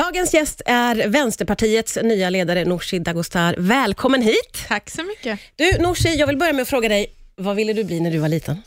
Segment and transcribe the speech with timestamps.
[0.00, 3.54] Dagens gäst är Vänsterpartiets nya ledare Nooshi Dadgostar.
[3.58, 4.64] Välkommen hit!
[4.68, 5.40] Tack så mycket.
[5.56, 8.18] Du Nooshi, jag vill börja med att fråga dig, vad ville du bli när du
[8.18, 8.62] var liten?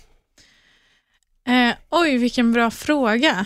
[1.47, 3.45] Eh, oj, vilken bra fråga.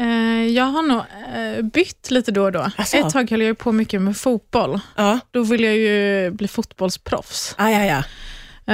[0.00, 1.02] Eh, jag har nog
[1.34, 2.70] eh, bytt lite då och då.
[2.76, 2.96] Asså?
[2.96, 4.80] Ett tag höll jag på mycket med fotboll.
[4.96, 5.20] Ja.
[5.30, 7.54] Då ville jag ju bli fotbollsproffs.
[7.58, 7.98] Ah, ja, ja.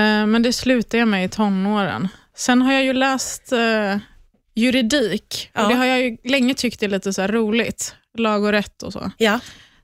[0.00, 2.08] Eh, men det slutade jag med i tonåren.
[2.36, 3.96] Sen har jag ju läst eh,
[4.54, 5.50] juridik.
[5.54, 5.62] Ja.
[5.62, 7.94] Och det har jag ju länge tyckt är lite så roligt.
[8.18, 9.10] Lag och rätt och så.
[9.18, 9.40] ja.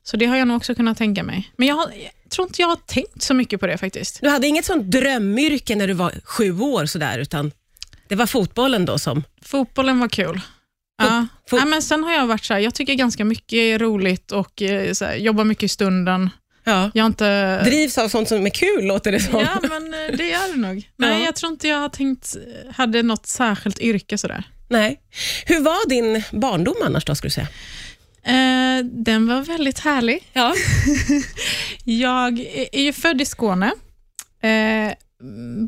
[0.06, 1.52] Så det har jag nog också kunnat tänka mig.
[1.56, 1.86] Men jag, har,
[2.25, 4.20] jag tror inte jag har tänkt så mycket på det faktiskt.
[4.20, 7.52] Du hade inget sånt drömyrke när du var sju år, sådär, utan
[8.08, 9.22] det var fotbollen då som...
[9.42, 10.40] Fotbollen var kul.
[10.98, 11.26] Ja.
[11.50, 14.32] fot- ja, men sen har jag varit så här, jag tycker ganska mycket är roligt
[14.32, 16.30] och eh, så här, jobbar mycket i stunden.
[16.64, 16.90] Ja.
[16.94, 17.62] Jag inte...
[17.64, 19.40] Drivs av sånt som är kul, låter det som.
[19.40, 20.90] Ja, men eh, det gör det nog.
[20.96, 21.25] Nej, Ja.
[21.26, 22.36] jag tror inte jag har tänkt,
[22.75, 24.44] hade något särskilt yrke sådär.
[24.68, 25.00] Nej.
[25.46, 27.48] Hur var din barndom annars då, skulle du säga?
[28.26, 30.30] Eh, den var väldigt härlig.
[30.32, 30.54] Ja.
[31.84, 32.38] Jag
[32.72, 33.72] är ju född i Skåne.
[34.42, 34.94] Eh,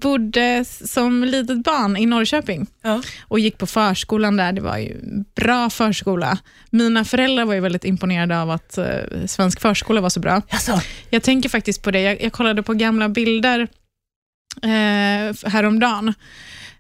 [0.01, 3.03] bodde som litet barn i Norrköping ja.
[3.29, 4.53] och gick på förskolan där.
[4.53, 6.39] Det var ju en bra förskola.
[6.71, 8.87] Mina föräldrar var ju väldigt imponerade av att eh,
[9.27, 10.43] svensk förskola var så bra.
[10.49, 12.01] Alltså, Jag tänker faktiskt på det.
[12.01, 13.69] Jag, jag kollade på gamla bilder
[14.63, 16.15] eh, häromdagen.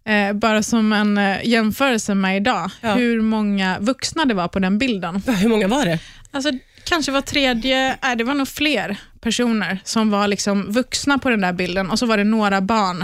[0.04, 2.70] Eh, bara som en eh, jämförelse med idag.
[2.80, 2.94] Ja.
[2.94, 5.22] Hur många vuxna det var på den bilden.
[5.26, 5.98] hur många var det?
[6.30, 6.50] Alltså,
[6.84, 11.40] kanske var tredje, nej, det var nog fler personer som var liksom vuxna på den
[11.40, 13.02] där bilden och så var det några barn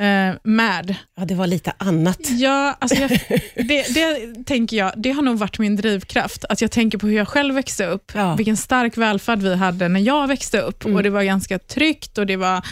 [0.00, 0.94] eh, med.
[1.16, 2.18] Ja, det var lite annat.
[2.30, 3.10] Ja, alltså jag,
[3.54, 6.44] det, det tänker jag, det har nog varit min drivkraft.
[6.44, 8.12] Att jag tänker på hur jag själv växte upp.
[8.14, 8.34] Ja.
[8.34, 10.84] Vilken stark välfärd vi hade när jag växte upp.
[10.84, 10.96] Mm.
[10.96, 12.66] Och Det var ganska tryggt och det var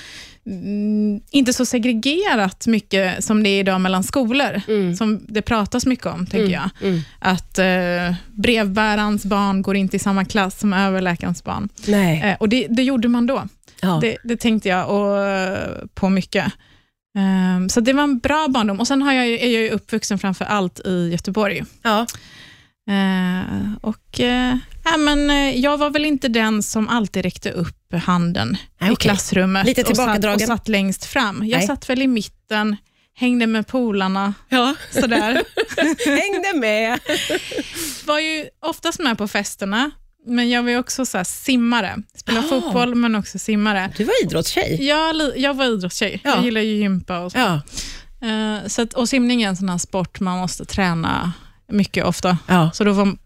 [0.47, 4.61] mm, inte så segregerat mycket som det är idag mellan skolor.
[4.69, 4.97] Mm.
[4.97, 6.71] Som det pratas mycket om, tänker jag.
[6.83, 7.01] Mm.
[7.19, 11.69] Att eh, brevbärarens barn går inte i samma klass som överläkarens barn.
[11.87, 12.23] Nej.
[12.23, 13.43] Eh, och det, det gjorde man då.
[13.81, 13.99] Ja.
[14.03, 16.53] Det, det tänkte jag och, på mycket.
[17.19, 18.81] Ehm, så det var en bra barndom.
[18.81, 21.65] Och Sen har jag, är jag ju uppvuxen framför allt i Göteborg.
[21.83, 22.07] Ja.
[22.91, 27.84] Eh, och, eh, ja, men, eh, jag var väl inte den som alltid räckte upp
[27.97, 31.47] handen Nej, i klassrummet Lite och satt, och satt längst fram.
[31.47, 31.67] Jag Nej.
[31.67, 32.77] satt väl i mitten,
[33.15, 34.35] hängde med polarna.
[34.49, 34.75] ja.
[34.91, 35.43] Sådär.
[36.07, 36.99] Hängde med.
[38.07, 39.91] var ju oftast med på festerna,
[40.27, 41.97] men jag var också så här simmare.
[42.17, 42.49] Spelade Ah.
[42.51, 43.93] fotboll, men också simmare.
[43.97, 44.87] Du var idrottstjej.
[44.87, 46.21] Jag, jag var idrottstjej.
[46.25, 46.35] Ja.
[46.35, 47.39] Jag gillar ju gympa och så.
[47.39, 47.61] Ja.
[48.29, 51.33] Eh, så att, och simning är en sån här sport man måste träna
[51.73, 52.39] mycket ofta.
[52.47, 53.17] Ja, Så då var,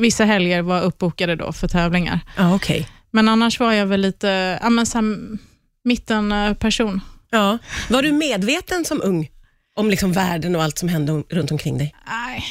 [0.00, 2.20] vissa helger var uppbokade då för tävlingar.
[2.36, 2.88] ja okej.
[3.16, 5.16] Men annars var jag väl lite ja, men så här,
[5.84, 7.00] mittenperson.
[7.30, 7.58] Ja.
[7.88, 9.30] Var du medveten som ung
[9.76, 11.94] om liksom världen och allt som hände runt omkring dig?
[12.06, 12.44] Nej,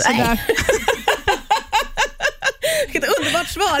[0.00, 0.40] sådär.
[2.86, 3.80] Vilket underbart svar!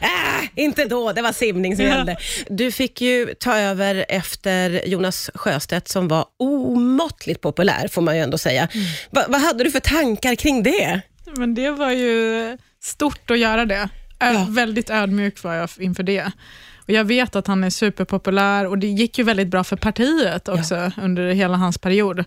[0.00, 1.96] äh, inte då, det var simning som Ja.
[1.96, 2.16] gällde.
[2.48, 8.22] Du fick ju ta över efter Jonas Sjöstedt som var omåttligt populär, får man ju
[8.22, 8.68] ändå säga.
[9.10, 11.00] Va, vad hade du för tankar kring det?
[11.36, 13.88] Men det var ju stort att göra det.
[14.18, 14.46] Ja.
[14.50, 16.32] Väldigt ödmjuk var jag inför det.
[16.76, 20.48] Och Jag vet att han är superpopulär och det gick ju väldigt bra för partiet
[20.48, 22.24] också under hela hans period.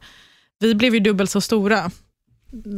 [0.59, 1.91] Vi blev ju dubbelt så stora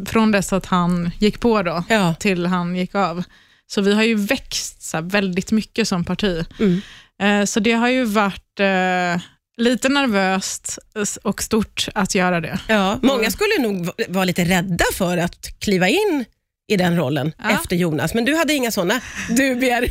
[0.05, 2.15] från dess att han gick på då, Ja.
[2.19, 3.23] till han gick av.
[3.67, 6.45] Så vi har ju växt så väldigt mycket som parti.
[6.59, 6.81] Mm.
[7.21, 9.21] Eh, så det har ju varit eh,
[9.57, 10.79] lite nervöst
[11.23, 12.59] och stort att göra det.
[12.67, 16.25] Ja, många skulle nog va- vara lite rädda för att kliva in
[16.67, 17.49] i den rollen Ja.
[17.49, 19.89] efter Jonas, men du hade inga sådana dubier.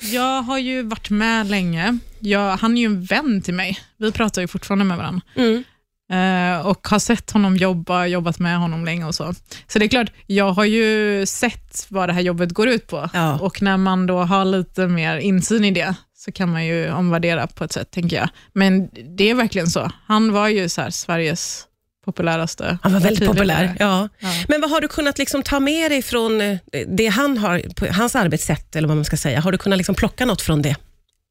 [0.14, 1.98] Jag har ju varit med länge.
[2.20, 3.78] Jag, han är ju en vän till mig.
[3.98, 5.20] Vi pratar ju fortfarande med varandra.
[5.36, 5.64] Mm.
[6.12, 9.34] Eh, och har sett honom jobba, jobbat med honom länge och så.
[9.68, 13.10] Så det är klart, jag har ju sett vad det här jobbet går ut på.
[13.12, 13.38] Ja.
[13.38, 17.46] Och när man då har lite mer insyn i det, så kan man ju omvärdera
[17.46, 18.28] på ett sätt, tänker jag.
[18.52, 19.90] Men det är verkligen så.
[20.06, 21.64] Han var ju så här, Sveriges
[22.12, 23.76] populäraste Han var väldigt populär.
[23.78, 24.08] Ja.
[24.18, 24.28] Ja.
[24.48, 27.62] Men vad har du kunnat liksom ta med dig från eh, det han har,
[27.92, 29.40] hans arbetssätt, eller vad man ska säga?
[29.40, 30.76] Har du kunnat liksom plocka något från det?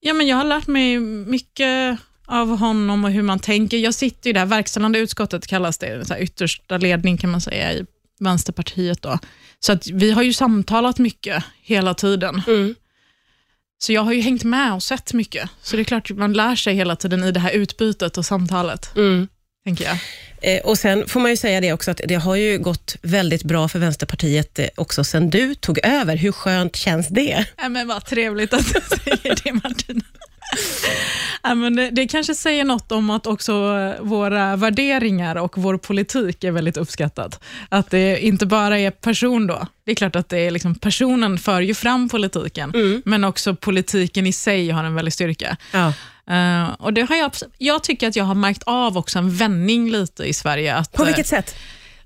[0.01, 3.77] Ja, men jag har lärt mig mycket av honom och hur man tänker.
[3.77, 7.42] Jag sitter i det här verkställande utskottet, kallas det, så här yttersta ledning kan man
[7.42, 7.86] säga i
[8.19, 9.01] Vänsterpartiet.
[9.01, 9.19] Då.
[9.59, 12.42] Så att vi har ju samtalat mycket hela tiden.
[12.48, 12.75] Mm.
[13.81, 15.50] Så jag har ju hängt med och sett mycket.
[15.62, 18.95] Så det är klart man lär sig hela tiden i det här utbytet och samtalet,
[18.95, 19.27] Mm.
[19.69, 19.98] Tänker jag.
[20.42, 23.44] Eh, och Sen får man ju säga det också, att det har ju gått väldigt
[23.44, 26.16] bra för Vänsterpartiet eh, också sen du tog över.
[26.16, 27.45] Hur skönt känns det?
[27.57, 30.01] Nej, men vad trevligt att du säger det, Martina.
[31.44, 35.77] Ja, men det, det kanske säger något om att också eh, våra värderingar och vår
[35.77, 37.44] politik är väldigt uppskattat.
[37.69, 39.68] Att det inte bara är person då.
[39.86, 42.74] Det är klart att det är liksom, personen för ju fram politiken,
[43.06, 45.57] men också politiken i sig har en väldig styrka.
[45.74, 45.94] Ja.
[46.29, 49.91] Eh, och det har jag, jag tycker att jag har märkt av också en vändning
[49.91, 50.75] lite i Sverige.
[50.75, 51.55] Att, På eh, vilket sätt?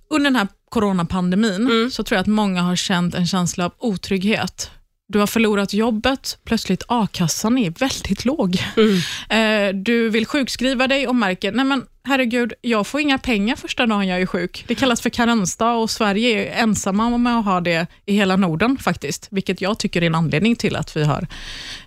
[0.09, 1.91] under den här coronapandemin Mm.
[1.91, 4.71] så tror jag att många har känt en känsla av otrygghet.
[5.13, 8.57] Du har förlorat jobbet, plötsligt a-kassan är väldigt låg.
[8.77, 9.69] Mm.
[9.69, 13.85] Eh, Du vill sjukskriva dig och märker, nej men herregud, jag får inga pengar första
[13.85, 14.65] dagen jag är sjuk.
[14.67, 18.77] Det kallas för karensdag och Sverige är ensamma med att ha det i hela Norden
[18.77, 21.27] faktiskt, vilket jag tycker är en anledning till att vi har,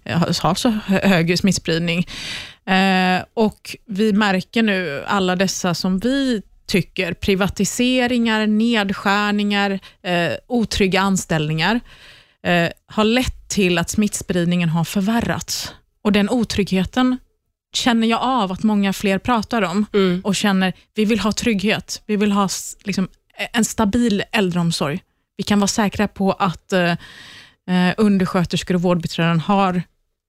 [0.04, 2.06] eh, har så hö- hög smittspridning.
[2.66, 9.80] Eh, Och vi märker nu alla dessa som vi tycker, privatiseringar, nedskärningar,
[10.46, 11.80] otrygga anställningar,
[12.46, 15.72] eh, har lett till att smittspridningen har förvärrats.
[16.02, 17.18] Och den otryggheten
[17.74, 20.20] känner jag av att många fler pratar om Mm.
[20.24, 22.48] och känner, vi vill ha trygghet, vi vill ha
[22.84, 23.08] liksom,
[23.52, 25.02] en stabil äldreomsorg.
[25.36, 26.90] Vi kan vara säkra på att eh,
[27.70, 29.82] eh, undersköterskor och vårdbiträden har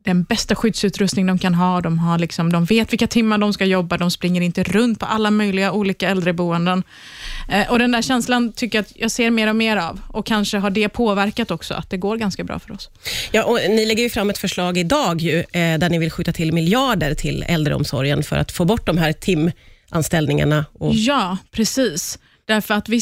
[0.07, 1.81] den bästa skyddsutrustning de kan ha.
[1.81, 5.05] De, har liksom, de vet vilka timmar de ska jobba, de springer inte runt på
[5.05, 6.83] alla möjliga olika äldreboenden.
[7.49, 10.25] Eh, och Den där känslan tycker jag att jag ser mer och mer av och
[10.25, 12.89] kanske har det påverkat också, att det går ganska bra för oss.
[13.31, 16.33] Ja, och ni lägger ju fram ett förslag idag ju, eh, där ni vill skjuta
[16.33, 20.65] till miljarder till äldreomsorgen för att få bort de här timanställningarna.
[20.73, 22.19] Och, Ja, precis.
[22.45, 23.01] Därför att vi,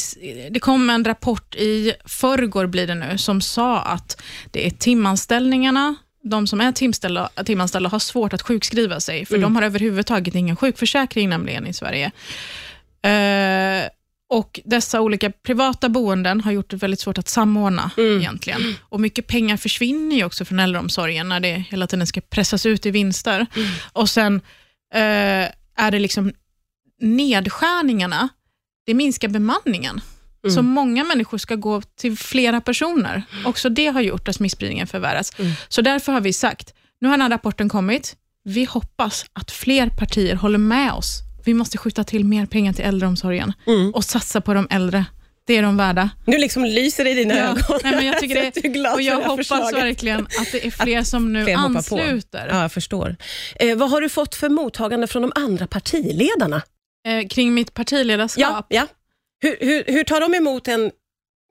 [0.52, 4.22] det kom en rapport i förrgår blir det nu, som sa att
[4.52, 5.96] det är timanställningarna,
[6.30, 6.72] de som är
[7.44, 12.12] timanställda har svårt att sjukskriva sig, för de har överhuvudtaget ingen sjukförsäkring nämligen i Sverige.
[13.02, 13.90] Eh,
[14.30, 18.76] och Dessa olika privata boenden har gjort det väldigt svårt att samordna egentligen.
[18.82, 22.86] Och Mycket pengar försvinner ju också från äldreomsorgen när det hela tiden ska pressas ut
[22.86, 23.46] i vinster.
[23.94, 24.36] Och Sen
[24.94, 26.32] eh, är det liksom
[27.02, 28.30] nedskärningarna,
[28.86, 30.02] det minskar bemanningen.
[30.52, 33.22] Så många människor ska gå till flera personer.
[33.46, 35.32] Också det har gjort att smittspridningen förvärrats.
[35.68, 39.90] Så därför har vi sagt, nu har den här rapporten kommit, vi hoppas att fler
[39.90, 41.20] partier håller med oss.
[41.46, 43.54] Vi måste skjuta till mer pengar till äldreomsorgen
[43.94, 45.06] och satsa på de äldre.
[45.48, 46.10] Det är de värda.
[46.26, 47.44] nu liksom lyser det i dina Ja.
[47.44, 47.80] ögon.
[47.84, 49.76] Nej, men jag tycker att du är det, glad och jag det hoppas förslaget.
[49.84, 52.48] verkligen att det är fler som nu Fler ansluter.
[52.52, 53.16] Ja, jag förstår.
[53.60, 56.62] Eh, vad har du fått för mottagande från de andra partiledarna?
[57.08, 58.42] Eh, kring mitt partiledarskap.
[58.44, 58.88] Ja, ja.
[59.46, 60.92] Hur, hur, hur tar de emot en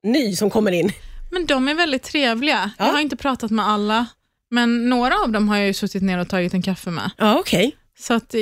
[0.02, 0.92] ny som kommer in?
[1.30, 2.70] Men de är väldigt trevliga.
[2.78, 2.86] Ja.
[2.86, 4.06] Jag har inte pratat med alla,
[4.50, 7.10] men några av dem har jag ju suttit ner och tagit en kaffe med.
[7.18, 7.76] Ja, okej.
[7.98, 8.40] Så att, eh,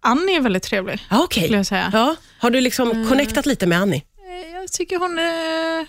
[0.00, 1.42] Annie är väldigt trevlig, Ja, okej.
[1.42, 1.90] skulle jag säga.
[1.92, 2.16] Ja.
[2.38, 3.08] Har du liksom Mm.
[3.08, 4.02] connectat lite med Annie?
[4.46, 5.86] Eh, Jag tycker hon är,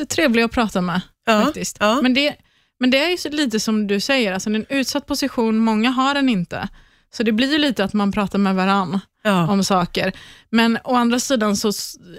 [0.00, 1.00] är trevlig att prata med.
[1.26, 1.42] Ja.
[1.44, 1.76] faktiskt.
[1.80, 2.00] ja.
[2.02, 2.34] Men, det,
[2.80, 6.14] men det är lite som du säger, alltså det är en utsatt position, många har
[6.14, 6.68] den inte.
[7.14, 9.48] Så det blir ju lite att man pratar med varann ja.
[9.52, 10.12] om saker.
[10.50, 11.68] Men å andra sidan så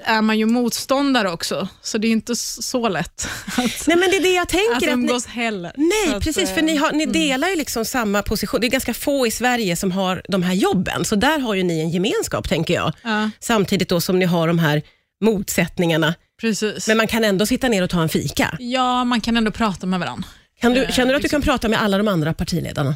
[0.04, 4.18] är man ju motståndare också, så det är inte så lätt att, Nej, men det
[4.18, 4.75] är det jag att tänker.
[4.75, 5.72] Att ni, umgås heller.
[5.75, 6.50] nej, att, precis.
[6.50, 8.62] För eh, ni, har, ni delar ju liksom samma position.
[8.62, 11.63] Det är ganska få i Sverige som har de här jobben, så där har ju
[11.63, 12.94] ni en gemenskap, tänker jag.
[13.04, 14.81] Ja, Samtidigt då som ni har de här
[15.25, 16.13] motsättningarna.
[16.42, 16.88] precis.
[16.88, 18.58] Men man kan ändå sitta ner och ta en fika.
[18.60, 20.28] Ja, man kan ändå prata med varandra.
[20.62, 21.42] Kan du, Eh, känner du att du liksom.
[21.42, 22.96] kan prata med alla de andra partiledarna?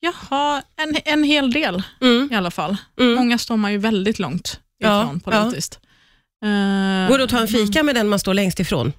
[0.00, 2.28] Jaha, en, en hel del Mm.
[2.32, 2.76] i alla fall.
[3.00, 3.14] Mm.
[3.14, 5.78] Många står man ju väldigt långt Ja, ifrån politiskt.
[6.44, 8.92] Eh, Går det att ta en fika med den man står längst ifrån?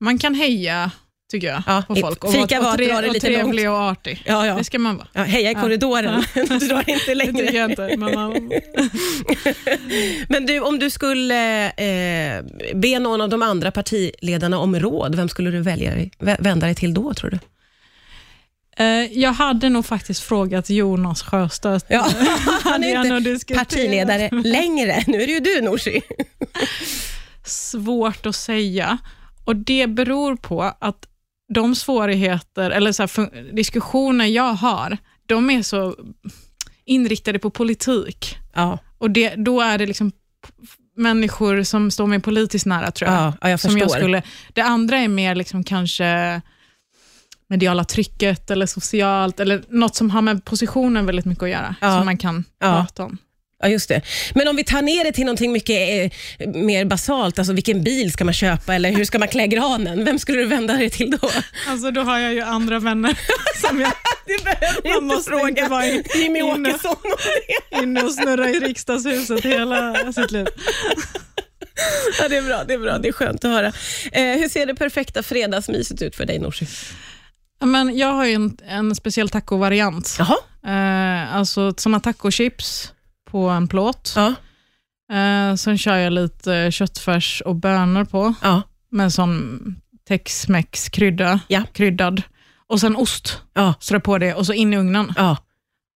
[0.00, 0.90] Man kan heja,
[1.30, 2.24] tycker jag, Ja, på folk.
[2.24, 4.22] Och fika var att dra det lite trevlig och artig.
[4.26, 4.54] Ja, ja.
[4.54, 5.08] Det ska man vara.
[5.12, 5.60] ja heja i Ja.
[5.62, 7.32] korridoren, du drar inte Det längre.
[7.32, 7.96] tycker jag inte.
[7.96, 8.32] Men man,
[10.28, 12.44] Men du, om du skulle eh,
[12.74, 16.94] be någon av de andra partiledarna om råd, vem skulle du välja, vända dig till
[16.94, 17.38] då, tror du?
[18.78, 21.86] Eh, jag hade nog faktiskt frågat Jonas Sjöstedt.
[21.88, 22.08] Ja,
[22.64, 25.04] han är inte partiledare längre.
[25.06, 26.00] Nu är det ju du, Nooshi.
[27.44, 28.98] Svårt att säga.
[29.44, 31.06] Och Det beror på att
[31.54, 35.96] de svårigheter, eller så här, diskussioner jag har, de är så
[36.84, 38.36] inriktade på politik.
[38.54, 40.12] Ja, Och det, Då är det liksom
[40.96, 43.20] människor som står mig politiskt nära, tror jag.
[43.20, 46.40] ja, ja jag som jag skulle, det andra är mer liksom kanske
[47.50, 51.96] mediala trycket eller socialt, eller något som har med positionen väldigt mycket att göra, Ja.
[51.96, 52.66] som man kan Ja.
[52.86, 53.18] prata om.
[53.62, 54.02] Ja, just det.
[54.34, 58.12] Men om vi tar ner det till någonting mycket eh, mer basalt, alltså vilken bil
[58.12, 60.04] ska man köpa eller hur ska man klä granen?
[60.04, 61.30] Vem skulle du vända dig till då?
[61.68, 63.18] Alltså då har jag ju andra vänner
[63.68, 63.92] som jag
[64.44, 66.68] behöver Man måste inte vara in- Jimmy inne.
[66.70, 66.96] Åkesson
[67.70, 67.78] det.
[67.82, 70.46] inne och snurrar i riksdagshuset hela sitt liv.
[72.20, 72.98] Ja, det är bra, det är bra.
[72.98, 73.66] Det är skönt att höra.
[74.12, 76.66] Eh, hur ser det perfekta fredagsmyset ut för dig, Nooshi?
[77.60, 80.16] Men jag har ju en, en speciell tacovariant.
[80.18, 80.36] Jaha.
[80.74, 82.92] Eh, alltså såna tacochips
[83.30, 84.12] på en plåt.
[84.16, 84.34] Ja.
[85.16, 88.62] Eh, sen kör jag lite köttfärs och bönor på, Ja.
[88.90, 89.58] med sån
[90.08, 91.62] tex-mex krydda, Ja.
[91.72, 92.22] kryddad.
[92.66, 93.74] Och sen ost, Ja.
[93.80, 95.12] strö på det och så in i ugnen.
[95.16, 95.36] Ja.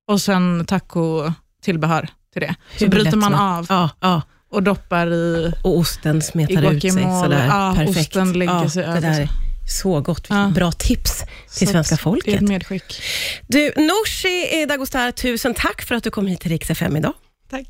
[0.09, 2.55] Och sen taco-tillbehör till det.
[2.79, 3.91] Så Hur bryter man av Ja.
[4.01, 4.23] Ja.
[4.51, 7.47] och doppar i Och osten smetar ut sig sådär.
[7.47, 7.99] Ja, Perfekt.
[8.17, 9.29] osten lägger sig över där
[9.69, 10.01] så.
[10.01, 10.19] gott.
[10.19, 10.53] Vilket Ja.
[10.55, 11.19] Bra tips
[11.59, 12.35] till Så svenska att Det är folket.
[12.35, 13.03] ett medskick.
[13.47, 17.13] Du, Nooshi Dagostar, tusen tack för att du kom hit till Rix FM idag.
[17.51, 17.67] Tack.